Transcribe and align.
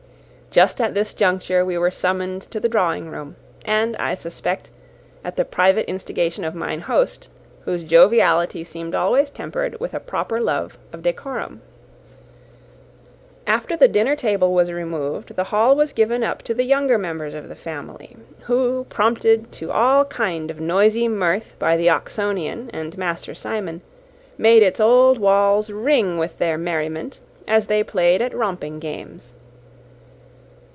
Just 0.53 0.81
at 0.81 0.93
this 0.93 1.13
juncture 1.13 1.63
we 1.63 1.77
were 1.77 1.89
summoned 1.89 2.41
to 2.51 2.59
the 2.59 2.67
drawing 2.67 3.09
room, 3.09 3.37
and, 3.63 3.95
I 3.95 4.15
suspect, 4.15 4.69
at 5.23 5.37
the 5.37 5.45
private 5.45 5.89
instigation 5.89 6.43
of 6.43 6.53
mine 6.53 6.81
host, 6.81 7.29
whose 7.61 7.85
joviality 7.85 8.65
seemed 8.65 8.93
always 8.93 9.29
tempered 9.29 9.79
with 9.79 9.93
a 9.93 9.99
proper 10.01 10.41
love 10.41 10.77
of 10.91 11.03
decorum. 11.03 11.61
After 13.47 13.77
the 13.77 13.87
dinner 13.87 14.13
table 14.17 14.53
was 14.53 14.69
removed, 14.69 15.37
the 15.37 15.45
hall 15.45 15.73
was 15.73 15.93
given 15.93 16.21
up 16.21 16.41
to 16.41 16.53
the 16.53 16.65
younger 16.65 16.97
members 16.97 17.33
of 17.33 17.47
the 17.47 17.55
family, 17.55 18.17
who, 18.41 18.83
prompted 18.89 19.53
to 19.53 19.71
all 19.71 20.03
kind 20.03 20.51
of 20.51 20.59
noisy 20.59 21.07
mirth 21.07 21.55
by 21.59 21.77
the 21.77 21.89
Oxonian 21.89 22.69
and 22.73 22.97
Master 22.97 23.33
Simon, 23.33 23.79
made 24.37 24.63
its 24.63 24.81
old 24.81 25.17
walls 25.17 25.69
ring 25.69 26.17
with 26.17 26.39
their 26.39 26.57
merriment, 26.57 27.21
as 27.47 27.67
they 27.67 27.85
played 27.85 28.21
at 28.21 28.35
romping 28.35 28.79
games. 28.79 29.31